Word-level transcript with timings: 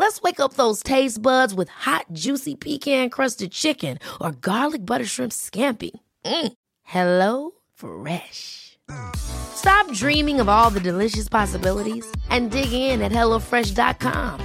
Let's 0.00 0.22
wake 0.22 0.40
up 0.40 0.54
those 0.54 0.82
taste 0.82 1.20
buds 1.20 1.52
with 1.52 1.68
hot, 1.68 2.06
juicy 2.14 2.54
pecan 2.54 3.10
crusted 3.10 3.52
chicken 3.52 3.98
or 4.18 4.32
garlic 4.32 4.86
butter 4.86 5.04
shrimp 5.04 5.30
scampi. 5.30 5.90
Mm. 6.24 6.52
Hello 6.84 7.50
Fresh. 7.74 8.78
Stop 9.14 9.92
dreaming 9.92 10.40
of 10.40 10.48
all 10.48 10.70
the 10.70 10.80
delicious 10.80 11.28
possibilities 11.28 12.10
and 12.30 12.50
dig 12.50 12.72
in 12.72 13.02
at 13.02 13.12
HelloFresh.com. 13.12 14.40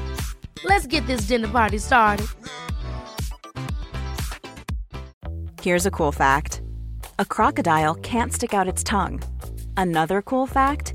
Let's 0.65 0.87
get 0.87 1.07
this 1.07 1.21
dinner 1.21 1.47
party 1.47 1.77
started. 1.77 2.27
Here's 5.61 5.85
a 5.85 5.91
cool 5.91 6.11
fact 6.11 6.61
a 7.17 7.23
crocodile 7.23 7.95
can't 7.95 8.33
stick 8.33 8.53
out 8.53 8.67
its 8.67 8.83
tongue. 8.83 9.21
Another 9.77 10.21
cool 10.21 10.47
fact 10.47 10.94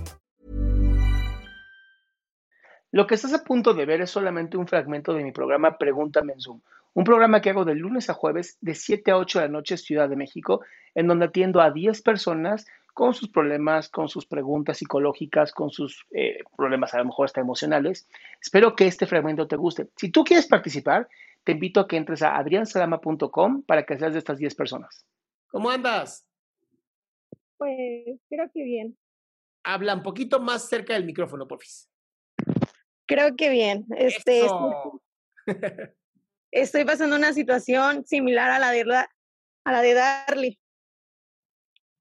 Lo 2.91 3.07
que 3.07 3.15
estás 3.15 3.33
a 3.33 3.43
punto 3.43 3.73
de 3.73 3.85
ver 3.85 4.01
es 4.01 4.09
solamente 4.09 4.57
un 4.57 4.67
fragmento 4.67 5.13
de 5.13 5.23
mi 5.23 5.31
programa 5.31 5.77
Pregúntame 5.77 6.33
en 6.33 6.41
Zoom, 6.41 6.61
un 6.93 7.03
programa 7.05 7.41
que 7.41 7.49
hago 7.49 7.63
de 7.63 7.75
lunes 7.75 8.09
a 8.09 8.13
jueves 8.13 8.57
de 8.59 8.75
7 8.75 9.11
a 9.11 9.17
8 9.17 9.39
de 9.39 9.45
la 9.45 9.51
noche 9.51 9.77
Ciudad 9.77 10.09
de 10.09 10.17
México, 10.17 10.61
en 10.93 11.07
donde 11.07 11.25
atiendo 11.25 11.61
a 11.61 11.71
10 11.71 12.01
personas 12.01 12.67
con 12.93 13.13
sus 13.13 13.29
problemas, 13.29 13.87
con 13.87 14.09
sus 14.09 14.25
preguntas 14.25 14.77
psicológicas, 14.77 15.53
con 15.53 15.69
sus 15.69 16.05
eh, 16.11 16.39
problemas 16.57 16.93
a 16.93 16.97
lo 16.97 17.05
mejor 17.05 17.25
hasta 17.25 17.39
emocionales. 17.39 18.09
Espero 18.41 18.75
que 18.75 18.87
este 18.87 19.05
fragmento 19.05 19.47
te 19.47 19.55
guste. 19.55 19.87
Si 19.95 20.09
tú 20.09 20.25
quieres 20.25 20.47
participar, 20.47 21.07
te 21.45 21.53
invito 21.53 21.79
a 21.79 21.87
que 21.87 21.95
entres 21.95 22.21
a 22.21 22.35
adriansalama.com 22.37 23.63
para 23.63 23.85
que 23.85 23.97
seas 23.97 24.11
de 24.11 24.19
estas 24.19 24.37
10 24.37 24.53
personas. 24.55 25.05
¿Cómo 25.47 25.69
andas? 25.69 26.27
Pues 27.57 28.19
creo 28.27 28.51
que 28.53 28.63
bien. 28.63 28.97
Habla 29.63 29.93
un 29.93 30.03
poquito 30.03 30.41
más 30.41 30.67
cerca 30.67 30.93
del 30.93 31.05
micrófono, 31.05 31.47
porfis. 31.47 31.90
Creo 33.11 33.35
que 33.35 33.49
bien. 33.49 33.85
Este, 33.97 34.47
estoy 36.51 36.85
pasando 36.85 37.17
una 37.17 37.33
situación 37.33 38.05
similar 38.05 38.49
a 38.49 38.57
la 38.57 38.71
de, 38.71 38.83
a 39.65 39.71
la 39.71 39.81
de 39.81 39.93
Darly. 39.93 40.59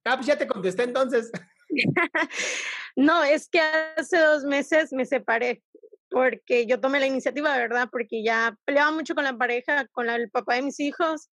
Ah, 0.05 0.15
pues 0.15 0.29
ya 0.29 0.39
te 0.39 0.47
contesté 0.47 0.85
entonces. 0.85 1.33
no, 2.97 3.25
es 3.25 3.49
que 3.49 3.61
hace 3.61 4.19
dos 4.19 4.45
meses 4.45 4.93
me 4.93 5.05
separé 5.05 5.65
porque 6.11 6.67
yo 6.67 6.79
tomé 6.79 7.01
la 7.01 7.09
iniciativa, 7.09 7.57
¿verdad? 7.57 7.89
Porque 7.91 8.23
ya 8.23 8.57
peleaba 8.65 8.93
mucho 8.93 9.17
con 9.17 9.25
la 9.25 9.37
pareja, 9.37 9.89
con 9.89 10.09
el 10.09 10.31
papá 10.31 10.55
de 10.55 10.63
mis 10.63 10.79
hijos 10.79 11.29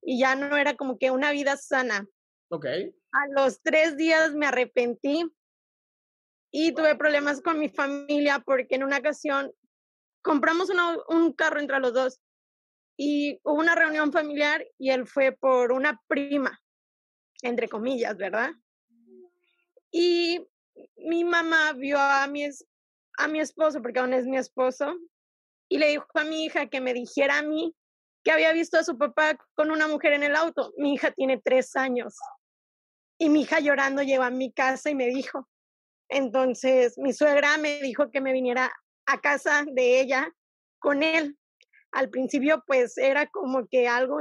y 0.00 0.18
ya 0.18 0.36
no 0.36 0.56
era 0.56 0.74
como 0.74 0.96
que 0.96 1.10
una 1.10 1.32
vida 1.32 1.58
sana. 1.58 2.06
Ok. 2.48 2.64
A 2.64 3.26
los 3.36 3.60
tres 3.60 3.98
días 3.98 4.32
me 4.32 4.46
arrepentí 4.46 5.30
y 6.50 6.72
tuve 6.72 6.96
problemas 6.96 7.40
con 7.40 7.58
mi 7.58 7.68
familia 7.68 8.40
porque 8.40 8.76
en 8.76 8.84
una 8.84 8.98
ocasión 8.98 9.52
compramos 10.22 10.70
un 11.08 11.32
carro 11.32 11.60
entre 11.60 11.78
los 11.80 11.92
dos 11.92 12.20
y 12.96 13.40
hubo 13.44 13.54
una 13.60 13.74
reunión 13.74 14.12
familiar 14.12 14.66
y 14.76 14.90
él 14.90 15.06
fue 15.06 15.32
por 15.32 15.72
una 15.72 16.02
prima, 16.08 16.60
entre 17.42 17.68
comillas, 17.68 18.16
¿verdad? 18.16 18.50
Y 19.90 20.44
mi 20.96 21.24
mamá 21.24 21.72
vio 21.74 21.98
a 21.98 22.26
mi, 22.26 22.44
a 23.18 23.28
mi 23.28 23.40
esposo, 23.40 23.80
porque 23.80 24.00
aún 24.00 24.12
es 24.12 24.26
mi 24.26 24.36
esposo, 24.36 24.98
y 25.68 25.78
le 25.78 25.88
dijo 25.88 26.06
a 26.14 26.24
mi 26.24 26.44
hija 26.44 26.66
que 26.66 26.80
me 26.80 26.92
dijera 26.92 27.38
a 27.38 27.42
mí 27.42 27.74
que 28.24 28.32
había 28.32 28.52
visto 28.52 28.78
a 28.78 28.84
su 28.84 28.98
papá 28.98 29.38
con 29.54 29.70
una 29.70 29.86
mujer 29.86 30.12
en 30.12 30.24
el 30.24 30.34
auto. 30.34 30.72
Mi 30.76 30.94
hija 30.94 31.12
tiene 31.12 31.40
tres 31.42 31.76
años. 31.76 32.16
Y 33.16 33.28
mi 33.28 33.42
hija 33.42 33.60
llorando 33.60 34.02
llegó 34.02 34.24
a 34.24 34.30
mi 34.30 34.52
casa 34.52 34.90
y 34.90 34.94
me 34.94 35.06
dijo, 35.06 35.48
entonces, 36.08 36.96
mi 36.98 37.12
suegra 37.12 37.58
me 37.58 37.80
dijo 37.80 38.10
que 38.10 38.20
me 38.20 38.32
viniera 38.32 38.72
a 39.06 39.20
casa 39.20 39.64
de 39.70 40.00
ella 40.00 40.32
con 40.78 41.02
él. 41.02 41.36
Al 41.92 42.10
principio, 42.10 42.62
pues 42.66 42.96
era 42.98 43.26
como 43.26 43.66
que 43.66 43.88
algo, 43.88 44.18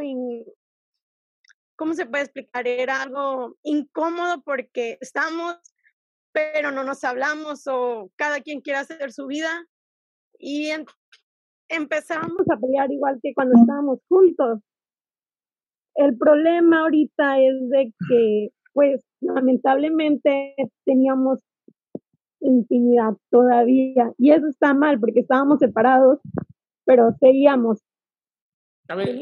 ¿cómo 1.78 1.94
se 1.94 2.06
puede 2.06 2.24
explicar? 2.26 2.68
Era 2.68 3.02
algo 3.02 3.56
incómodo 3.64 4.42
porque 4.44 4.98
estamos, 5.02 5.58
pero 6.34 6.72
no 6.72 6.84
nos 6.84 7.04
hablamos 7.04 7.68
o 7.68 8.12
cada 8.16 8.42
quien 8.42 8.62
quiere 8.62 8.80
hacer 8.80 9.12
su 9.12 9.28
vida. 9.28 9.66
Y 10.40 10.70
empezamos 11.70 12.50
a 12.52 12.58
pelear 12.58 12.92
igual 12.92 13.20
que 13.22 13.34
cuando 13.34 13.60
estábamos 13.60 14.00
juntos. 14.08 14.60
El 15.96 16.18
problema 16.18 16.82
ahorita 16.82 17.40
es 17.40 17.70
de 17.70 17.94
que, 18.08 18.50
pues, 18.74 19.02
lamentablemente 19.20 20.54
teníamos 20.86 21.40
intimidad 22.48 23.14
todavía. 23.30 24.14
Y 24.18 24.32
eso 24.32 24.48
está 24.48 24.74
mal 24.74 25.00
porque 25.00 25.22
estábamos 25.22 25.60
separados, 25.60 26.20
pero 26.86 27.16
seguíamos. 27.20 27.84
A 28.88 28.96
ver, 28.96 29.20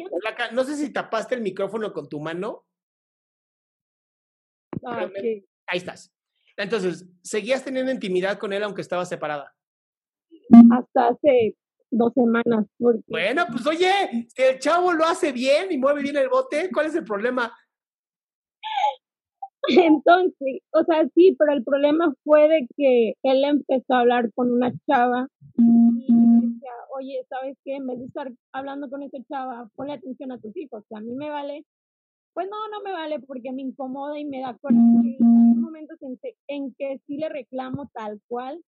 no 0.54 0.64
sé 0.64 0.76
si 0.76 0.94
tapaste 0.94 1.36
el 1.36 1.42
micrófono 1.42 1.92
con 1.92 2.08
tu 2.08 2.20
mano. 2.20 2.66
Ah, 4.86 5.10
ahí 5.68 5.78
estás. 5.78 6.14
Entonces, 6.58 7.08
¿seguías 7.22 7.64
teniendo 7.64 7.92
intimidad 7.92 8.38
con 8.38 8.54
él 8.54 8.64
aunque 8.64 8.82
estaba 8.82 9.06
separada? 9.06 9.54
Hasta 10.72 11.08
hace 11.10 11.56
dos 11.90 12.14
semanas. 12.14 12.66
Bueno, 12.78 13.46
pues 13.52 13.66
oye, 13.66 14.28
el 14.36 14.60
chavo 14.60 14.94
lo 14.94 15.06
hace 15.06 15.32
bien 15.32 15.72
y 15.72 15.78
mueve 15.78 16.02
bien 16.02 16.18
el 16.18 16.30
bote, 16.30 16.70
¿cuál 16.72 16.88
es 16.88 16.96
el 16.96 17.04
problema? 17.04 17.52
Entonces, 19.96 20.62
o 20.72 20.84
sea, 20.84 21.08
sí, 21.16 21.36
pero 21.38 21.54
el 21.54 21.64
problema 21.64 22.14
fue 22.24 22.48
de 22.48 22.68
que 22.76 23.14
él 23.24 23.44
empezó 23.44 23.94
a 23.94 24.00
hablar 24.02 24.32
con 24.34 24.52
una 24.52 24.72
chava 24.88 25.28
y 25.58 26.06
decía, 26.08 26.72
oye, 26.96 27.26
¿sabes 27.30 27.58
qué? 27.64 27.76
En 27.76 27.88
vez 27.88 28.00
de 28.00 28.06
estar 28.06 28.32
hablando 28.52 28.90
con 28.90 29.04
esa 29.04 29.18
chava, 29.30 29.70
ponle 29.76 29.94
atención 29.94 30.32
a 30.32 30.40
tus 30.40 30.56
hijos, 30.58 30.84
que 30.90 30.96
a 30.96 31.02
mí 31.02 31.14
me 31.16 31.30
vale. 31.30 31.66
Pues 32.34 32.48
no, 32.50 32.68
no 32.70 32.84
me 32.84 32.92
vale 32.92 33.20
porque 33.22 33.54
me 33.54 33.62
incomoda 33.62 34.20
y 34.20 34.26
me 34.26 34.42
da 34.42 34.58
coraje. 34.58 34.82
Hay 34.82 35.56
momentos 35.56 35.98
en, 36.02 36.20
en 36.48 36.76
que 36.78 37.00
sí 37.08 37.18
le 37.18 37.30
reclamo 37.30 37.90
tal 37.94 38.20
cual, 38.28 38.62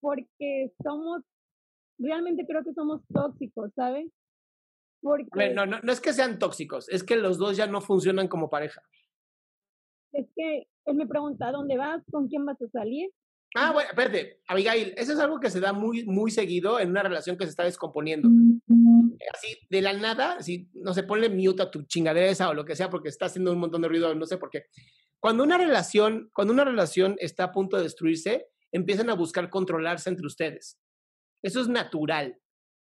porque 0.00 0.70
somos, 0.82 1.22
realmente 1.98 2.46
creo 2.46 2.62
que 2.62 2.72
somos 2.74 3.02
tóxicos, 3.12 3.72
¿sabes? 3.74 4.06
Porque... 5.00 5.54
no, 5.54 5.66
no, 5.66 5.80
no 5.80 5.92
es 5.92 6.00
que 6.00 6.12
sean 6.12 6.38
tóxicos, 6.38 6.88
es 6.88 7.02
que 7.02 7.16
los 7.16 7.38
dos 7.38 7.56
ya 7.56 7.66
no 7.66 7.80
funcionan 7.80 8.28
como 8.28 8.48
pareja 8.48 8.82
es 10.12 10.26
que 10.34 10.66
él 10.86 10.96
me 10.96 11.06
pregunta, 11.06 11.50
¿dónde 11.52 11.76
vas? 11.76 12.02
¿Con 12.10 12.28
quién 12.28 12.44
vas 12.44 12.60
a 12.60 12.68
salir? 12.68 13.10
Ah, 13.54 13.72
bueno, 13.72 13.88
espérate, 13.88 14.40
Abigail, 14.46 14.92
eso 14.96 15.12
es 15.12 15.18
algo 15.18 15.40
que 15.40 15.50
se 15.50 15.60
da 15.60 15.72
muy, 15.72 16.04
muy 16.04 16.30
seguido 16.30 16.78
en 16.80 16.90
una 16.90 17.02
relación 17.02 17.36
que 17.36 17.44
se 17.44 17.50
está 17.50 17.64
descomponiendo. 17.64 18.28
Así, 19.32 19.58
de 19.70 19.80
la 19.80 19.94
nada, 19.94 20.42
si 20.42 20.68
no 20.74 20.92
se 20.92 21.02
pone 21.02 21.28
mute 21.28 21.62
a 21.62 21.70
tu 21.70 21.82
chingadera 21.84 22.26
esa 22.26 22.50
o 22.50 22.54
lo 22.54 22.64
que 22.64 22.76
sea 22.76 22.90
porque 22.90 23.08
está 23.08 23.26
haciendo 23.26 23.52
un 23.52 23.58
montón 23.58 23.82
de 23.82 23.88
ruido, 23.88 24.14
no 24.14 24.26
sé 24.26 24.36
por 24.36 24.50
qué. 24.50 24.64
Cuando 25.18 25.44
una 25.44 25.56
relación, 25.56 26.30
cuando 26.34 26.52
una 26.52 26.64
relación 26.64 27.16
está 27.18 27.44
a 27.44 27.52
punto 27.52 27.76
de 27.76 27.84
destruirse, 27.84 28.48
empiezan 28.70 29.08
a 29.10 29.14
buscar 29.14 29.48
controlarse 29.50 30.10
entre 30.10 30.26
ustedes. 30.26 30.78
Eso 31.42 31.60
es 31.60 31.68
natural. 31.68 32.38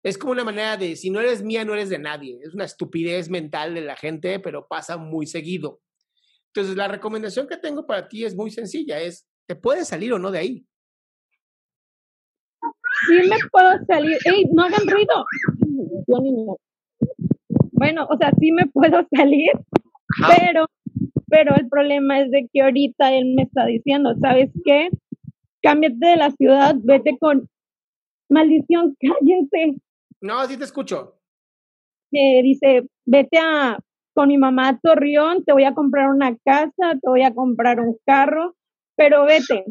Es 0.02 0.18
como 0.18 0.32
una 0.32 0.44
manera 0.44 0.76
de, 0.76 0.96
si 0.96 1.10
no 1.10 1.20
eres 1.20 1.42
mía, 1.42 1.64
no 1.64 1.74
eres 1.74 1.88
de 1.88 1.98
nadie. 1.98 2.38
Es 2.42 2.54
una 2.54 2.64
estupidez 2.64 3.28
mental 3.28 3.74
de 3.74 3.80
la 3.80 3.96
gente, 3.96 4.38
pero 4.38 4.68
pasa 4.68 4.96
muy 4.96 5.26
seguido. 5.26 5.80
Entonces, 6.54 6.76
la 6.76 6.86
recomendación 6.86 7.48
que 7.48 7.56
tengo 7.56 7.84
para 7.84 8.06
ti 8.06 8.24
es 8.24 8.36
muy 8.36 8.50
sencilla, 8.52 9.00
es, 9.00 9.26
¿te 9.48 9.56
puedes 9.56 9.88
salir 9.88 10.12
o 10.12 10.20
no 10.20 10.30
de 10.30 10.38
ahí? 10.38 10.66
Sí 13.08 13.28
me 13.28 13.36
puedo 13.50 13.70
salir. 13.88 14.16
¡Ey, 14.24 14.44
no 14.52 14.62
hagan 14.62 14.86
ruido! 14.86 15.26
Bueno, 17.72 18.06
o 18.08 18.16
sea, 18.16 18.30
sí 18.38 18.52
me 18.52 18.66
puedo 18.66 19.04
salir, 19.16 19.50
pero, 20.38 20.66
pero 21.26 21.56
el 21.56 21.68
problema 21.68 22.20
es 22.20 22.30
de 22.30 22.48
que 22.52 22.62
ahorita 22.62 23.12
él 23.12 23.34
me 23.34 23.42
está 23.42 23.66
diciendo, 23.66 24.14
¿sabes 24.20 24.50
qué? 24.64 24.90
cámbiate 25.64 25.96
de 26.06 26.16
la 26.16 26.30
ciudad, 26.30 26.76
vete 26.84 27.18
con 27.18 27.48
maldición, 28.28 28.96
cállense. 29.00 29.80
No, 30.20 30.38
así 30.38 30.56
te 30.56 30.64
escucho. 30.64 31.18
Que 32.12 32.42
dice, 32.44 32.86
vete 33.06 33.38
a 33.38 33.78
con 34.14 34.28
mi 34.28 34.38
mamá 34.38 34.68
a 34.68 34.78
Torreón, 34.78 35.44
te 35.44 35.52
voy 35.52 35.64
a 35.64 35.74
comprar 35.74 36.08
una 36.08 36.36
casa, 36.44 36.92
te 36.92 37.08
voy 37.08 37.22
a 37.22 37.34
comprar 37.34 37.80
un 37.80 37.98
carro, 38.06 38.54
pero 38.96 39.24
vete. 39.24 39.64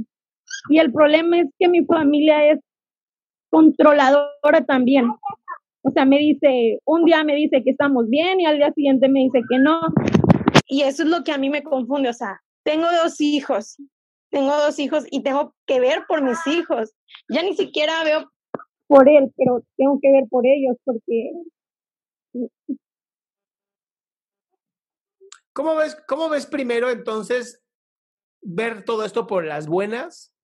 Y 0.69 0.79
el 0.79 0.91
problema 0.91 1.39
es 1.39 1.47
que 1.57 1.67
mi 1.67 1.85
familia 1.85 2.51
es 2.51 2.59
controladora 3.49 4.65
también. 4.67 5.07
O 5.83 5.91
sea, 5.91 6.05
me 6.05 6.17
dice, 6.17 6.79
un 6.85 7.05
día 7.05 7.23
me 7.23 7.35
dice 7.35 7.61
que 7.63 7.71
estamos 7.71 8.09
bien 8.09 8.39
y 8.39 8.45
al 8.45 8.57
día 8.57 8.71
siguiente 8.73 9.09
me 9.09 9.21
dice 9.21 9.41
que 9.49 9.59
no. 9.59 9.81
Y 10.67 10.81
eso 10.83 11.03
es 11.03 11.09
lo 11.09 11.23
que 11.23 11.31
a 11.31 11.37
mí 11.37 11.49
me 11.49 11.63
confunde. 11.63 12.09
O 12.09 12.13
sea, 12.13 12.41
tengo 12.63 12.87
dos 13.03 13.19
hijos, 13.19 13.77
tengo 14.29 14.55
dos 14.55 14.79
hijos 14.79 15.05
y 15.11 15.23
tengo 15.23 15.53
que 15.67 15.79
ver 15.79 16.03
por 16.07 16.23
mis 16.23 16.39
hijos. 16.47 16.93
Ya 17.29 17.43
ni 17.43 17.53
siquiera 17.55 18.03
veo 18.03 18.29
por 18.87 19.07
él, 19.09 19.31
pero 19.37 19.63
tengo 19.77 19.99
que 20.01 20.11
ver 20.11 20.23
por 20.29 20.45
ellos 20.45 20.77
porque... 20.83 21.31
¿Cómo 25.53 25.75
ves, 25.75 25.95
cómo 26.07 26.29
ves 26.29 26.45
primero 26.45 26.89
entonces 26.89 27.63
ver 28.41 28.83
todo 28.83 29.05
esto 29.05 29.27
por 29.27 29.45
las 29.45 29.67
buenas? 29.67 30.35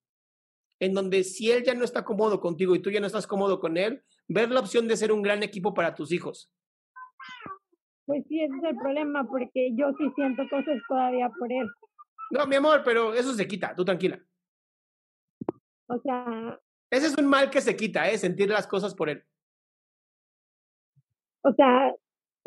En 0.80 0.94
donde 0.94 1.24
si 1.24 1.52
él 1.52 1.64
ya 1.64 1.74
no 1.74 1.84
está 1.84 2.06
cómodo 2.06 2.40
contigo 2.40 2.76
y 2.76 2.80
tú 2.82 2.90
ya 2.92 3.00
no 3.00 3.08
estás 3.08 3.28
cómodo 3.28 3.60
con 3.60 3.76
él, 3.76 4.04
ver 4.28 4.50
la 4.52 4.60
opción 4.60 4.88
de 4.88 4.96
ser 4.96 5.12
un 5.12 5.22
gran 5.22 5.44
equipo 5.44 5.74
para 5.74 5.96
tus 5.96 6.12
hijos. 6.12 6.52
Pues 8.06 8.24
sí, 8.28 8.42
ese 8.42 8.56
es 8.56 8.64
el 8.64 8.78
problema, 8.78 9.28
porque 9.28 9.72
yo 9.76 9.92
sí 9.98 10.10
siento 10.16 10.44
cosas 10.50 10.82
todavía 10.88 11.30
por 11.38 11.52
él. 11.52 11.68
No, 12.32 12.46
mi 12.46 12.56
amor, 12.56 12.82
pero 12.86 13.14
eso 13.14 13.34
se 13.34 13.48
quita, 13.48 13.76
tú 13.76 13.84
tranquila. 13.84 14.20
O 15.88 16.00
sea... 16.02 16.60
Ese 16.92 17.08
es 17.08 17.18
un 17.18 17.28
mal 17.28 17.50
que 17.50 17.62
se 17.62 17.76
quita, 17.76 18.10
¿eh? 18.10 18.18
Sentir 18.18 18.50
las 18.50 18.66
cosas 18.66 18.96
por 18.96 19.10
él. 19.10 19.24
O 21.42 21.54
sea, 21.54 21.94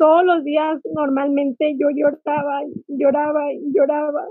todos 0.03 0.25
los 0.25 0.43
días 0.43 0.81
normalmente 0.93 1.77
yo 1.79 1.87
lloraba, 1.95 2.59
lloraba 2.89 3.41
lloraba. 3.73 4.27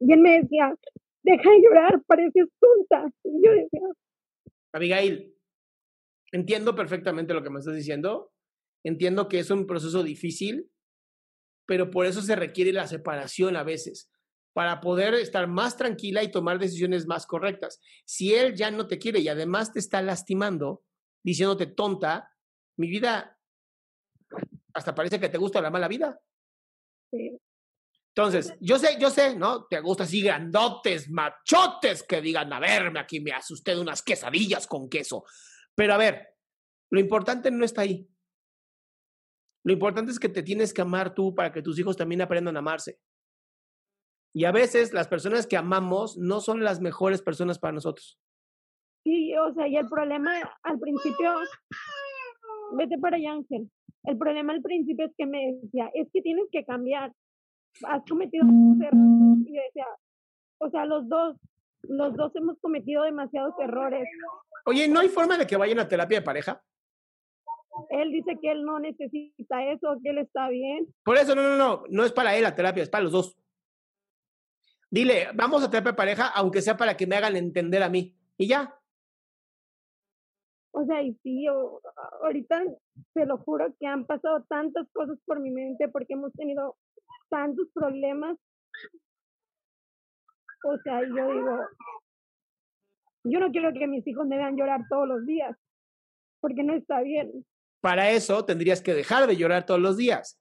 Y 0.00 0.12
él 0.14 0.20
me 0.20 0.40
decía, 0.40 0.74
deja 1.22 1.50
de 1.50 1.60
llorar, 1.60 2.02
pareces 2.06 2.48
tonta. 2.58 3.12
Y 3.22 3.44
yo 3.44 3.52
decía... 3.52 3.80
Abigail, 4.72 5.36
entiendo 6.32 6.74
perfectamente 6.74 7.34
lo 7.34 7.42
que 7.42 7.50
me 7.50 7.58
estás 7.58 7.76
diciendo. 7.76 8.32
Entiendo 8.82 9.28
que 9.28 9.40
es 9.40 9.50
un 9.50 9.66
proceso 9.66 10.02
difícil, 10.02 10.70
pero 11.66 11.90
por 11.90 12.06
eso 12.06 12.22
se 12.22 12.34
requiere 12.34 12.72
la 12.72 12.86
separación 12.86 13.56
a 13.56 13.62
veces, 13.62 14.10
para 14.54 14.80
poder 14.80 15.12
estar 15.12 15.48
más 15.48 15.76
tranquila 15.76 16.22
y 16.22 16.30
tomar 16.30 16.58
decisiones 16.58 17.06
más 17.06 17.26
correctas. 17.26 17.78
Si 18.06 18.34
él 18.34 18.54
ya 18.54 18.70
no 18.70 18.86
te 18.86 18.96
quiere 18.96 19.20
y 19.20 19.28
además 19.28 19.70
te 19.74 19.80
está 19.80 20.00
lastimando, 20.00 20.82
diciéndote 21.22 21.66
tonta, 21.66 22.31
mi 22.76 22.88
vida, 22.88 23.38
hasta 24.74 24.94
parece 24.94 25.20
que 25.20 25.28
te 25.28 25.38
gusta 25.38 25.60
la 25.60 25.70
mala 25.70 25.88
vida. 25.88 26.20
Sí. 27.10 27.38
Entonces, 28.14 28.54
yo 28.60 28.78
sé, 28.78 28.98
yo 29.00 29.08
sé, 29.08 29.36
¿no? 29.36 29.64
Te 29.64 29.80
gusta 29.80 30.04
así 30.04 30.22
grandotes, 30.22 31.08
machotes 31.10 32.02
que 32.02 32.20
digan, 32.20 32.52
a 32.52 32.60
verme 32.60 33.00
aquí 33.00 33.20
me 33.20 33.32
hace 33.32 33.54
usted 33.54 33.78
unas 33.78 34.02
quesadillas 34.02 34.66
con 34.66 34.88
queso. 34.88 35.24
Pero 35.74 35.94
a 35.94 35.96
ver, 35.96 36.36
lo 36.90 37.00
importante 37.00 37.50
no 37.50 37.64
está 37.64 37.82
ahí. 37.82 38.06
Lo 39.64 39.72
importante 39.72 40.10
es 40.10 40.18
que 40.18 40.28
te 40.28 40.42
tienes 40.42 40.74
que 40.74 40.82
amar 40.82 41.14
tú 41.14 41.34
para 41.34 41.52
que 41.52 41.62
tus 41.62 41.78
hijos 41.78 41.96
también 41.96 42.20
aprendan 42.20 42.56
a 42.56 42.58
amarse. 42.58 42.98
Y 44.34 44.44
a 44.44 44.52
veces 44.52 44.92
las 44.92 45.08
personas 45.08 45.46
que 45.46 45.56
amamos 45.56 46.18
no 46.18 46.40
son 46.40 46.64
las 46.64 46.80
mejores 46.80 47.22
personas 47.22 47.58
para 47.58 47.72
nosotros. 47.72 48.18
Sí, 49.04 49.34
o 49.36 49.52
sea, 49.54 49.66
y 49.68 49.76
el 49.76 49.88
problema 49.88 50.32
al 50.62 50.78
principio, 50.78 51.34
vete 52.76 52.98
para 52.98 53.16
allá, 53.16 53.32
Ángel. 53.32 53.70
El 54.04 54.18
problema 54.18 54.52
al 54.52 54.62
principio 54.62 55.06
es 55.06 55.12
que 55.16 55.26
me 55.26 55.54
decía, 55.62 55.90
es 55.94 56.08
que 56.12 56.22
tienes 56.22 56.46
que 56.50 56.64
cambiar. 56.64 57.12
Has 57.84 58.02
cometido 58.08 58.44
errores. 58.44 59.46
Y 59.46 59.54
yo 59.54 59.62
decía, 59.62 59.86
o 60.58 60.70
sea, 60.70 60.84
los 60.86 61.08
dos, 61.08 61.36
los 61.82 62.16
dos 62.16 62.34
hemos 62.36 62.58
cometido 62.60 63.04
demasiados 63.04 63.54
errores. 63.60 64.08
Oye, 64.66 64.88
¿no 64.88 65.00
hay 65.00 65.08
forma 65.08 65.38
de 65.38 65.46
que 65.46 65.56
vayan 65.56 65.78
a 65.78 65.88
terapia 65.88 66.18
de 66.18 66.24
pareja? 66.24 66.62
Él 67.90 68.12
dice 68.12 68.38
que 68.40 68.52
él 68.52 68.64
no 68.64 68.78
necesita 68.78 69.64
eso, 69.70 69.96
que 70.02 70.10
él 70.10 70.18
está 70.18 70.48
bien. 70.48 70.86
Por 71.04 71.16
eso, 71.16 71.34
no, 71.34 71.42
no, 71.42 71.56
no, 71.56 71.84
no 71.88 72.04
es 72.04 72.12
para 72.12 72.36
él 72.36 72.42
la 72.42 72.54
terapia, 72.54 72.82
es 72.82 72.90
para 72.90 73.04
los 73.04 73.12
dos. 73.12 73.36
Dile, 74.90 75.28
vamos 75.34 75.64
a 75.64 75.70
terapia 75.70 75.92
de 75.92 75.96
pareja, 75.96 76.26
aunque 76.28 76.60
sea 76.60 76.76
para 76.76 76.96
que 76.96 77.06
me 77.06 77.16
hagan 77.16 77.36
entender 77.36 77.82
a 77.82 77.88
mí. 77.88 78.14
Y 78.36 78.46
ya. 78.46 78.78
O 80.82 80.86
sea, 80.86 81.00
y 81.00 81.14
sí, 81.22 81.46
ahorita 82.22 82.60
te 83.14 83.24
lo 83.24 83.38
juro 83.38 83.72
que 83.78 83.86
han 83.86 84.04
pasado 84.04 84.44
tantas 84.48 84.84
cosas 84.92 85.16
por 85.24 85.38
mi 85.38 85.52
mente 85.52 85.88
porque 85.88 86.14
hemos 86.14 86.32
tenido 86.32 86.76
tantos 87.30 87.68
problemas. 87.72 88.36
O 90.64 90.76
sea, 90.82 91.02
yo 91.02 91.32
digo, 91.32 91.58
yo 93.24 93.38
no 93.38 93.52
quiero 93.52 93.72
que 93.72 93.86
mis 93.86 94.04
hijos 94.08 94.26
me 94.26 94.36
vean 94.36 94.56
llorar 94.56 94.80
todos 94.88 95.06
los 95.06 95.24
días, 95.24 95.56
porque 96.40 96.64
no 96.64 96.74
está 96.74 97.00
bien. 97.02 97.46
Para 97.80 98.10
eso 98.10 98.44
tendrías 98.44 98.82
que 98.82 98.94
dejar 98.94 99.28
de 99.28 99.36
llorar 99.36 99.66
todos 99.66 99.80
los 99.80 99.96
días. 99.96 100.40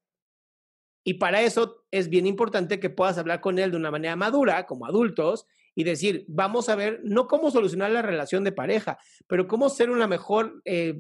Y 1.04 1.16
para 1.16 1.42
eso 1.42 1.86
es 1.92 2.10
bien 2.10 2.26
importante 2.26 2.80
que 2.80 2.90
puedas 2.90 3.20
hablar 3.20 3.42
con 3.42 3.60
él 3.60 3.70
de 3.70 3.78
una 3.78 3.92
manera 3.92 4.16
madura, 4.16 4.66
como 4.66 4.88
adultos, 4.88 5.48
y 5.76 5.84
decir, 5.84 6.26
vamos 6.28 6.70
a 6.70 6.76
ver, 6.76 7.00
no 7.04 7.28
cómo 7.28 7.52
solucionar 7.52 7.92
la 7.92 8.02
relación 8.02 8.44
de 8.44 8.52
pareja, 8.52 8.98
pero 9.28 9.48
cómo 9.48 9.70
ser 9.70 9.90
una 9.90 10.08
mejor, 10.08 10.62
eh, 10.66 11.00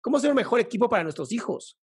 cómo 0.00 0.18
ser 0.18 0.30
un 0.30 0.36
mejor 0.36 0.60
equipo 0.60 0.88
para 0.88 1.02
nuestros 1.02 1.32
hijos. 1.32 1.78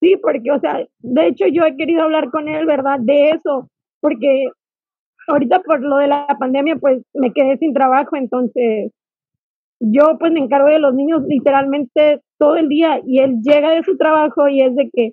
Sí, 0.00 0.16
porque, 0.22 0.50
o 0.52 0.60
sea, 0.60 0.86
de 0.98 1.26
hecho 1.26 1.46
yo 1.48 1.64
he 1.64 1.76
querido 1.76 2.02
hablar 2.02 2.30
con 2.30 2.48
él, 2.48 2.66
¿verdad? 2.66 3.00
De 3.00 3.30
eso, 3.30 3.68
porque 4.00 4.46
ahorita 5.26 5.60
por 5.60 5.80
lo 5.80 5.96
de 5.96 6.06
la 6.06 6.26
pandemia, 6.38 6.76
pues 6.76 7.02
me 7.14 7.32
quedé 7.32 7.58
sin 7.58 7.74
trabajo, 7.74 8.16
entonces 8.16 8.92
yo 9.80 10.16
pues 10.18 10.32
me 10.32 10.40
encargo 10.40 10.68
de 10.68 10.78
los 10.78 10.94
niños 10.94 11.22
literalmente 11.26 12.20
todo 12.38 12.56
el 12.56 12.68
día 12.68 13.00
y 13.04 13.20
él 13.20 13.36
llega 13.42 13.70
de 13.70 13.82
su 13.82 13.96
trabajo 13.96 14.48
y 14.48 14.62
es 14.62 14.74
de 14.74 14.90
que 14.92 15.12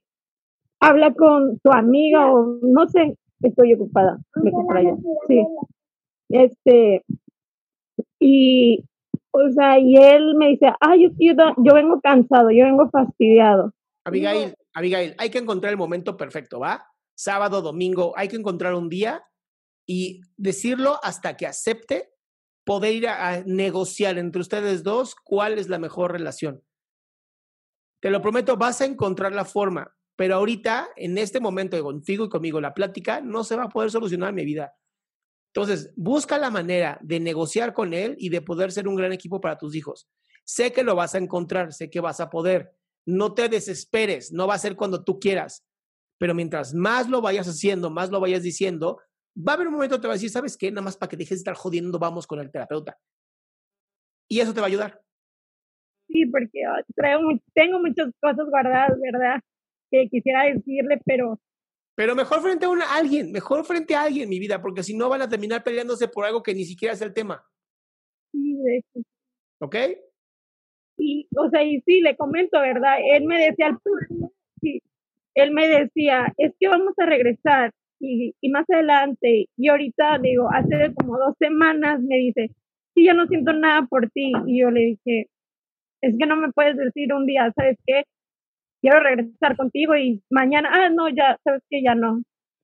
habla 0.80 1.14
con 1.14 1.60
su 1.62 1.72
amiga 1.72 2.32
o 2.32 2.60
no 2.62 2.88
sé, 2.88 3.16
estoy 3.50 3.74
ocupada, 3.74 4.18
me 4.36 4.52
Sí. 5.28 5.46
Este, 6.30 7.06
y, 8.20 8.84
o 9.32 9.50
sea, 9.52 9.80
y 9.80 9.96
él 9.96 10.36
me 10.36 10.50
dice, 10.50 10.72
ay, 10.80 11.04
yo, 11.04 11.36
yo 11.58 11.74
vengo 11.74 12.02
cansado, 12.02 12.50
yo 12.52 12.66
vengo 12.66 12.90
fastidiado. 12.90 13.74
Abigail, 14.06 14.56
Abigail, 14.74 15.16
hay 15.18 15.30
que 15.30 15.40
encontrar 15.40 15.72
el 15.72 15.78
momento 15.78 16.18
perfecto, 16.18 16.60
¿va? 16.60 16.88
Sábado, 17.16 17.62
domingo, 17.62 18.14
hay 18.16 18.28
que 18.28 18.36
encontrar 18.36 18.74
un 18.76 18.90
día 18.90 19.24
y 19.88 20.22
decirlo 20.38 21.00
hasta 21.04 21.38
que 21.38 21.48
acepte 21.48 22.10
poder 22.66 22.94
ir 22.94 23.08
a, 23.08 23.44
negociar 23.46 24.18
entre 24.18 24.42
ustedes 24.42 24.84
dos 24.84 25.16
cuál 25.16 25.60
es 25.60 25.70
la 25.70 25.80
mejor 25.80 26.12
relación. 26.12 26.64
Te 28.02 28.10
lo 28.10 28.22
prometo, 28.22 28.58
vas 28.58 28.82
a 28.82 28.86
encontrar 28.86 29.34
la 29.34 29.46
forma, 29.46 29.96
pero 30.16 30.36
ahorita, 30.36 30.90
en 30.96 31.18
este 31.18 31.40
momento 31.40 31.82
contigo 31.84 32.26
y 32.26 32.30
conmigo, 32.30 32.62
la 32.62 32.74
plática 32.74 33.22
no 33.22 33.44
se 33.44 33.56
va 33.56 33.64
a 33.64 33.70
poder 33.70 33.92
solucionar 33.92 34.34
mi 34.34 34.46
vida. 34.46 34.74
Entonces, 35.54 35.94
busca 35.96 36.38
la 36.38 36.50
manera 36.50 37.00
de 37.02 37.20
negociar 37.20 37.74
con 37.74 37.94
él 37.94 38.16
y 38.18 38.30
de 38.30 38.42
poder 38.42 38.72
ser 38.72 38.88
un 38.88 38.96
gran 38.96 39.14
equipo 39.14 39.40
para 39.42 39.58
tus 39.58 39.76
hijos. 39.76 40.10
Sé 40.44 40.72
que 40.72 40.84
lo 40.84 40.96
vas 40.96 41.16
a 41.16 41.18
encontrar, 41.18 41.74
sé 41.74 41.90
que 41.90 42.00
vas 42.00 42.20
a 42.20 42.30
poder. 42.30 42.74
No 43.06 43.34
te 43.34 43.50
desesperes, 43.50 44.32
no 44.32 44.48
va 44.48 44.56
a 44.56 44.60
ser 44.60 44.76
cuando 44.76 45.04
tú 45.04 45.20
quieras, 45.20 45.66
pero 46.18 46.34
mientras 46.34 46.74
más 46.74 47.10
lo 47.10 47.22
vayas 47.22 47.48
haciendo, 47.48 47.90
más 47.90 48.10
lo 48.10 48.20
vayas 48.20 48.44
diciendo, 48.44 49.00
va 49.38 49.54
a 49.54 49.56
haber 49.56 49.68
un 49.68 49.74
momento 49.74 49.96
que 49.96 50.02
te 50.02 50.08
va 50.08 50.14
a 50.14 50.16
decir, 50.16 50.30
¿sabes 50.30 50.58
qué? 50.58 50.72
Nada 50.72 50.84
más 50.84 50.98
para 50.98 51.10
que 51.10 51.18
dejes 51.18 51.38
de 51.38 51.42
estar 51.42 51.56
jodiendo, 51.56 52.00
vamos 52.00 52.26
con 52.26 52.40
el 52.40 52.52
terapeuta. 52.52 52.98
Y 54.30 54.40
eso 54.40 54.54
te 54.54 54.60
va 54.60 54.68
a 54.68 54.70
ayudar. 54.70 55.02
Sí, 56.08 56.26
porque 56.26 56.62
traigo, 56.96 57.22
tengo 57.54 57.80
muchas 57.80 58.12
cosas 58.22 58.48
guardadas, 58.50 58.98
¿verdad? 59.00 59.42
Que 59.92 60.08
quisiera 60.10 60.44
decirle, 60.46 61.00
pero... 61.06 61.40
Pero 61.96 62.14
mejor 62.14 62.42
frente 62.42 62.66
a 62.66 62.70
una, 62.70 62.94
alguien, 62.94 63.32
mejor 63.32 63.64
frente 63.64 63.96
a 63.96 64.04
alguien, 64.04 64.28
mi 64.28 64.40
vida, 64.40 64.62
porque 64.62 64.84
si 64.84 64.98
no 64.98 65.08
van 65.08 65.22
a 65.22 65.30
terminar 65.30 65.64
peleándose 65.64 66.10
por 66.10 66.26
algo 66.26 66.44
que 66.44 66.54
ni 66.54 66.66
siquiera 66.66 66.94
es 66.94 67.02
el 67.02 67.14
tema. 67.14 67.46
Sí, 68.32 68.58
de 68.58 68.78
hecho. 68.78 69.08
¿Ok? 69.60 69.76
Y, 70.98 71.28
o 71.38 71.50
sea, 71.50 71.64
y 71.64 71.80
sí, 71.82 72.02
le 72.02 72.18
comento, 72.18 72.60
¿verdad? 72.60 72.98
Él 73.14 73.26
me 73.26 73.40
decía, 73.46 73.68
al 73.68 73.80
sí, 74.60 74.82
él 75.36 75.52
me 75.52 75.68
decía, 75.68 76.34
es 76.38 76.54
que 76.60 76.68
vamos 76.68 76.94
a 76.98 77.06
regresar 77.06 77.72
y, 78.00 78.34
y 78.42 78.50
más 78.50 78.66
adelante, 78.70 79.48
y 79.56 79.70
ahorita 79.70 80.20
digo, 80.20 80.50
hace 80.52 80.94
como 80.96 81.18
dos 81.18 81.36
semanas 81.40 82.02
me 82.02 82.18
dice, 82.18 82.52
sí, 82.96 83.06
yo 83.06 83.14
no 83.14 83.28
siento 83.28 83.54
nada 83.54 83.86
por 83.88 84.10
ti. 84.10 84.32
Y 84.48 84.62
yo 84.62 84.72
le 84.72 84.82
dije, 84.82 85.28
es 86.02 86.18
que 86.18 86.26
no 86.26 86.36
me 86.38 86.52
puedes 86.52 86.78
decir 86.78 87.14
un 87.14 87.26
día, 87.26 87.52
¿sabes 87.56 87.78
qué? 87.86 88.04
Quiero 88.86 89.00
regresar 89.00 89.58
contigo 89.58 89.96
y 89.96 90.22
mañana, 90.30 90.70
ah, 90.72 90.90
no, 90.90 91.10
ya, 91.10 91.40
¿sabes 91.44 91.64
qué? 91.72 91.82
Ya 91.82 91.96
no. 91.96 92.22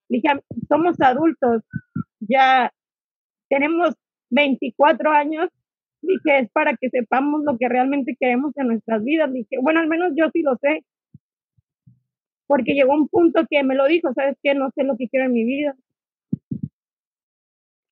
Dije, 0.08 0.28
somos 0.70 0.96
adultos. 1.02 1.64
ya 2.20 2.72
tenemos 3.50 3.96
24 4.30 5.10
años, 5.10 5.50
dije, 6.04 6.42
es 6.42 6.52
para 6.52 6.78
que 6.78 6.92
sepamos 6.92 7.42
lo 7.44 7.58
que 7.58 7.68
realmente 7.68 8.16
queremos 8.20 8.56
en 8.58 8.68
nuestras 8.68 9.04
vidas. 9.04 9.34
Dije, 9.34 9.58
bueno, 9.64 9.80
al 9.80 9.88
menos 9.88 10.14
yo 10.16 10.30
sí 10.32 10.44
lo 10.44 10.58
sé. 10.58 10.86
Porque 12.46 12.76
llegó 12.76 12.94
un 12.94 13.08
punto 13.08 13.48
que 13.50 13.64
me 13.64 13.74
lo 13.74 13.88
dijo, 13.88 14.14
¿sabes 14.14 14.38
qué? 14.44 14.54
No 14.54 14.70
sé 14.76 14.84
lo 14.84 14.98
que 14.98 15.10
quiero 15.10 15.26
en 15.26 15.34
mi 15.34 15.44
vida. 15.44 15.76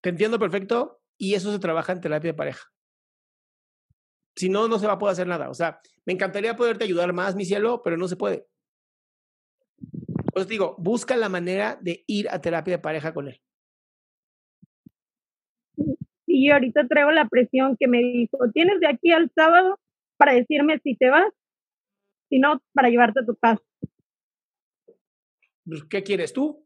Te 0.01 0.09
entiendo 0.09 0.37
perfecto 0.37 1.01
y 1.17 1.33
eso 1.33 1.51
se 1.51 1.57
trabaja 1.57 1.93
en 1.93 2.01
terapia 2.01 2.29
de 2.29 2.37
pareja. 2.37 2.69
Si 4.35 4.49
no, 4.49 4.67
no 4.67 4.79
se 4.79 4.87
va 4.87 4.93
a 4.93 4.99
poder 4.99 5.13
hacer 5.13 5.27
nada. 5.27 5.49
O 5.49 5.53
sea, 5.53 5.79
me 6.05 6.13
encantaría 6.13 6.55
poderte 6.55 6.83
ayudar 6.83 7.13
más, 7.13 7.35
mi 7.35 7.45
cielo, 7.45 7.81
pero 7.83 7.97
no 7.97 8.07
se 8.07 8.15
puede. 8.15 8.47
Pues 10.33 10.47
digo, 10.47 10.75
busca 10.77 11.15
la 11.15 11.29
manera 11.29 11.77
de 11.81 12.03
ir 12.07 12.29
a 12.29 12.39
terapia 12.39 12.75
de 12.75 12.79
pareja 12.79 13.13
con 13.13 13.27
él. 13.27 13.41
Y 16.25 16.51
ahorita 16.51 16.87
traigo 16.87 17.11
la 17.11 17.27
presión 17.27 17.75
que 17.77 17.87
me 17.87 17.97
dijo, 17.99 18.37
tienes 18.53 18.79
de 18.79 18.87
aquí 18.87 19.11
al 19.11 19.31
sábado 19.35 19.79
para 20.17 20.33
decirme 20.33 20.79
si 20.83 20.95
te 20.95 21.09
vas, 21.09 21.33
si 22.29 22.39
no, 22.39 22.61
para 22.73 22.89
llevarte 22.89 23.21
a 23.21 23.25
tu 23.25 23.35
casa. 23.35 23.61
Pues, 25.65 25.83
¿Qué 25.83 26.03
quieres 26.03 26.33
tú? 26.33 26.65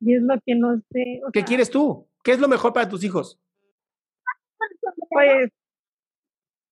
Y 0.00 0.14
es 0.14 0.22
lo 0.22 0.40
que 0.44 0.54
no 0.54 0.80
sé. 0.90 1.20
¿Qué 1.32 1.44
quieres 1.44 1.70
tú? 1.70 2.08
¿Qué 2.22 2.32
es 2.32 2.40
lo 2.40 2.48
mejor 2.48 2.72
para 2.72 2.88
tus 2.88 3.04
hijos? 3.04 3.40
Pues, 5.10 5.50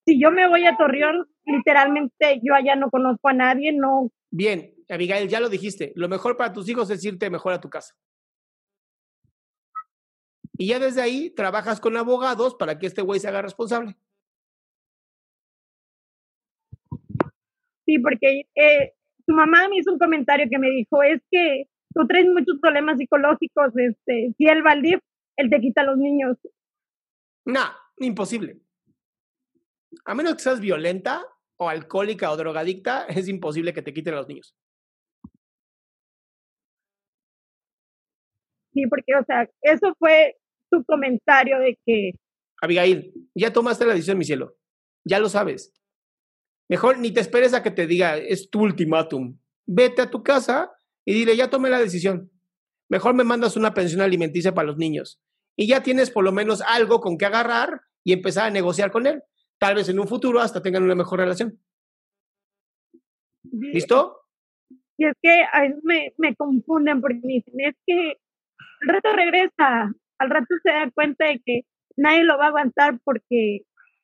si 0.05 0.21
yo 0.21 0.31
me 0.31 0.49
voy 0.49 0.67
a 0.67 0.77
Torreón, 0.77 1.27
literalmente 1.45 2.41
yo 2.43 2.55
allá 2.55 2.77
no 2.77 2.91
conozco 2.91 3.29
a 3.29 3.33
nadie, 3.33 3.73
no. 3.73 4.11
Bien, 4.31 4.75
Abigail, 4.89 5.29
ya 5.29 5.41
lo 5.41 5.49
dijiste. 5.49 5.93
Lo 5.95 6.09
mejor 6.09 6.37
para 6.37 6.53
tus 6.53 6.69
hijos 6.69 6.91
es 6.91 7.05
irte 7.05 7.31
mejor 7.31 7.53
a 7.53 7.61
tu 7.61 7.71
casa. 7.71 7.95
Y 10.59 10.69
ya 10.69 10.79
desde 10.79 11.03
ahí 11.03 11.31
trabajas 11.31 11.81
con 11.81 11.97
abogados 11.97 12.55
para 12.55 12.79
que 12.79 12.87
este 12.87 13.03
güey 13.03 13.21
se 13.21 13.29
haga 13.29 13.43
responsable. 13.43 13.97
Sí, 17.85 17.99
porque 17.99 18.47
eh, 18.55 18.93
su 19.27 19.33
mamá 19.33 19.69
me 19.69 19.79
hizo 19.79 19.93
un 19.93 19.99
comentario 19.99 20.47
que 20.49 20.59
me 20.59 20.71
dijo, 20.71 21.03
es 21.03 21.21
que 21.31 21.69
tú 21.95 22.07
traes 22.07 22.27
muchos 22.27 22.59
problemas 22.61 22.99
psicológicos, 22.99 23.73
este, 23.77 24.35
si 24.37 24.47
él 24.47 24.65
va 24.65 24.73
al 24.73 24.83
DIF, 24.83 25.01
él 25.37 25.51
te 25.51 25.61
quita 25.61 25.83
a 25.83 25.85
los 25.85 25.99
niños. 25.99 26.37
No, 27.45 27.63
imposible. 27.99 28.61
A 30.05 30.15
menos 30.15 30.35
que 30.35 30.41
seas 30.41 30.61
violenta 30.61 31.25
o 31.59 31.69
alcohólica 31.69 32.31
o 32.31 32.37
drogadicta, 32.37 33.07
es 33.09 33.29
imposible 33.29 33.73
que 33.73 33.83
te 33.83 33.93
quiten 33.93 34.15
a 34.15 34.19
los 34.19 34.29
niños. 34.29 34.55
Sí, 38.73 38.87
porque, 38.89 39.15
o 39.21 39.25
sea, 39.25 39.49
eso 39.61 39.95
fue 39.99 40.37
su 40.71 40.83
comentario 40.85 41.59
de 41.59 41.79
que... 41.85 42.13
Abigail, 42.63 43.13
ya 43.35 43.53
tomaste 43.53 43.85
la 43.85 43.93
decisión, 43.93 44.17
mi 44.17 44.25
cielo. 44.25 44.57
Ya 45.05 45.19
lo 45.19 45.29
sabes. 45.29 45.75
Mejor 46.69 46.99
ni 46.99 47.13
te 47.13 47.21
esperes 47.21 47.53
a 47.53 47.63
que 47.63 47.71
te 47.71 47.87
diga, 47.87 48.17
es 48.17 48.49
tu 48.49 48.63
ultimátum. 48.63 49.39
Vete 49.67 50.01
a 50.01 50.11
tu 50.11 50.23
casa 50.23 50.71
y 51.05 51.13
dile, 51.13 51.37
ya 51.37 51.51
tomé 51.51 51.69
la 51.69 51.79
decisión. 51.79 52.31
Mejor 52.89 53.15
me 53.15 53.25
mandas 53.25 53.57
una 53.57 53.75
pensión 53.75 54.01
alimenticia 54.01 54.55
para 54.55 54.69
los 54.69 54.79
niños. 54.79 55.21
Y 55.57 55.67
ya 55.67 55.83
tienes 55.83 56.11
por 56.11 56.25
lo 56.25 56.33
menos 56.33 56.63
algo 56.63 57.01
con 57.01 57.19
que 57.19 57.27
agarrar 57.27 57.83
y 58.05 58.13
empezar 58.13 58.47
a 58.47 58.51
negociar 58.51 58.91
con 58.91 59.07
él. 59.07 59.23
Tal 59.63 59.77
vez 59.77 59.89
en 59.89 60.01
un 60.01 60.09
futuro 60.09 60.41
hasta 60.41 60.61
tengan 60.61 60.83
una 60.83 60.97
mejor 60.97 61.21
relación. 61.21 61.57
¿Listo? 63.45 64.23
Y 64.97 65.05
es 65.05 65.15
que 65.23 65.45
a 65.53 65.61
veces 65.61 65.79
me, 65.85 66.13
me 66.19 66.35
confunden 66.35 67.01
porque 67.01 67.21
me 67.23 67.35
dicen, 67.35 67.55
es 67.59 67.77
que 67.87 68.17
al 68.81 68.89
rato 68.89 69.13
regresa, 69.13 69.93
al 70.19 70.31
rato 70.31 70.47
se 70.65 70.69
da 70.69 70.91
cuenta 70.91 71.27
de 71.27 71.41
que 71.47 71.61
nadie 71.97 72.25
lo 72.25 72.39
va 72.39 72.47
a 72.47 72.49
aguantar 72.49 72.99
porque 73.05 73.61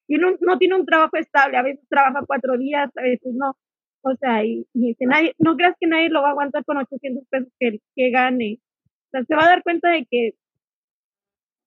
no, 0.06 0.36
no 0.42 0.58
tiene 0.58 0.76
un 0.76 0.86
trabajo 0.86 1.16
estable, 1.16 1.56
a 1.56 1.62
veces 1.62 1.84
trabaja 1.88 2.24
cuatro 2.24 2.56
días, 2.56 2.88
a 2.96 3.02
veces 3.02 3.34
no. 3.34 3.56
O 4.02 4.14
sea, 4.14 4.44
y, 4.44 4.64
dice, 4.74 5.06
nadie, 5.06 5.34
no 5.38 5.56
creas 5.56 5.74
que 5.80 5.88
nadie 5.88 6.08
lo 6.08 6.22
va 6.22 6.28
a 6.28 6.30
aguantar 6.30 6.64
con 6.64 6.76
800 6.76 7.24
pesos 7.28 7.48
que, 7.58 7.80
que 7.96 8.10
gane. 8.10 8.60
O 8.86 9.10
sea, 9.10 9.24
se 9.24 9.34
va 9.34 9.42
a 9.42 9.48
dar 9.48 9.64
cuenta 9.64 9.90
de 9.90 10.06
que 10.08 10.34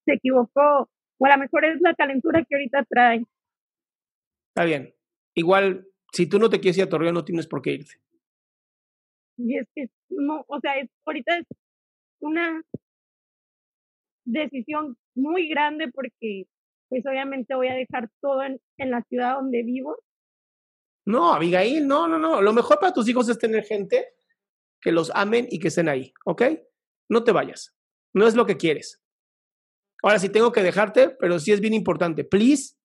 se 0.06 0.14
equivocó, 0.14 0.90
o 1.18 1.26
a 1.26 1.30
lo 1.30 1.38
mejor 1.38 1.66
es 1.66 1.82
la 1.82 1.94
calentura 1.94 2.46
que 2.48 2.56
ahorita 2.56 2.86
trae. 2.90 3.26
Está 4.52 4.66
bien. 4.66 4.94
Igual, 5.34 5.88
si 6.12 6.28
tú 6.28 6.38
no 6.38 6.50
te 6.50 6.60
quieres 6.60 6.78
ir 6.78 6.84
a 6.84 6.90
Torreón, 6.90 7.14
no 7.14 7.24
tienes 7.24 7.48
por 7.48 7.62
qué 7.62 7.72
irte. 7.72 7.94
Y 9.38 9.58
es 9.58 9.68
que, 9.74 9.90
no, 10.10 10.44
o 10.48 10.60
sea, 10.60 10.78
es, 10.78 10.90
ahorita 11.06 11.38
es 11.38 11.46
una 12.20 12.62
decisión 14.26 14.98
muy 15.16 15.48
grande 15.48 15.90
porque 15.92 16.46
pues 16.90 17.06
obviamente 17.06 17.56
voy 17.56 17.70
a 17.70 17.76
dejar 17.76 18.10
todo 18.20 18.44
en, 18.44 18.60
en, 18.78 18.92
la 18.92 19.02
ciudad 19.04 19.36
donde 19.36 19.64
vivo. 19.64 19.98
No, 21.06 21.34
Abigail, 21.34 21.88
no, 21.88 22.08
no, 22.10 22.20
no. 22.20 22.42
Lo 22.42 22.52
mejor 22.52 22.78
para 22.80 22.94
tus 22.94 23.08
hijos 23.08 23.30
es 23.30 23.40
tener 23.40 23.64
gente 23.64 24.06
que 24.82 24.92
los 24.92 25.12
amen 25.16 25.48
y 25.50 25.60
que 25.60 25.70
estén 25.70 25.88
ahí, 25.88 26.14
¿ok? 26.26 26.44
No 27.08 27.24
te 27.24 27.32
vayas. 27.32 27.74
No 28.14 28.28
es 28.28 28.36
lo 28.36 28.46
que 28.46 28.58
quieres. 28.58 29.02
Ahora 30.04 30.20
sí 30.20 30.28
tengo 30.30 30.52
que 30.52 30.64
dejarte, 30.64 31.12
pero 31.12 31.40
sí 31.40 31.54
es 31.54 31.62
bien 31.62 31.74
importante. 31.74 32.26
Please, 32.26 32.76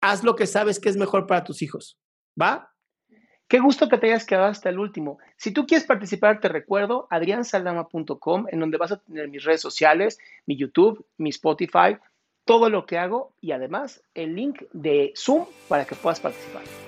haz 0.00 0.24
lo 0.24 0.36
que 0.36 0.46
sabes 0.46 0.80
que 0.80 0.88
es 0.88 0.96
mejor 0.96 1.26
para 1.26 1.44
tus 1.44 1.62
hijos. 1.62 1.98
¿Va? 2.40 2.72
Qué 3.48 3.60
gusto 3.60 3.88
que 3.88 3.96
te 3.96 4.08
hayas 4.08 4.26
quedado 4.26 4.46
hasta 4.46 4.68
el 4.68 4.78
último. 4.78 5.18
Si 5.36 5.52
tú 5.52 5.66
quieres 5.66 5.86
participar, 5.86 6.38
te 6.40 6.48
recuerdo 6.48 7.06
adriansaldama.com, 7.10 8.46
en 8.50 8.60
donde 8.60 8.76
vas 8.76 8.92
a 8.92 8.98
tener 8.98 9.28
mis 9.28 9.42
redes 9.42 9.62
sociales, 9.62 10.18
mi 10.44 10.56
YouTube, 10.56 11.06
mi 11.16 11.30
Spotify, 11.30 11.96
todo 12.44 12.68
lo 12.68 12.84
que 12.84 12.98
hago 12.98 13.34
y 13.40 13.52
además 13.52 14.02
el 14.14 14.34
link 14.34 14.62
de 14.72 15.12
Zoom 15.16 15.46
para 15.68 15.86
que 15.86 15.94
puedas 15.94 16.20
participar. 16.20 16.87